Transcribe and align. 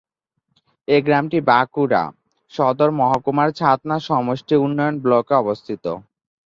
এই 0.87 1.01
গ্রামটি 1.01 1.39
বাঁকুড়া 1.49 2.03
সদর 2.53 2.89
মহকুমার 2.99 3.49
ছাতনা 3.55 3.97
সমষ্টি 4.07 4.55
উন্নয়ন 4.57 4.95
ব্লকে 5.03 5.33
অবস্থিত। 5.35 5.85